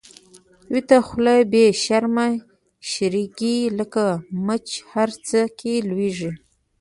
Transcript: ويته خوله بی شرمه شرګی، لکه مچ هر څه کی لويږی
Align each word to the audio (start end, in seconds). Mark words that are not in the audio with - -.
ويته 0.71 0.97
خوله 1.07 1.35
بی 1.51 1.63
شرمه 1.83 2.27
شرګی، 2.89 3.57
لکه 3.77 4.05
مچ 4.45 4.67
هر 4.91 5.09
څه 5.27 5.39
کی 5.59 5.73
لويږی 5.89 6.31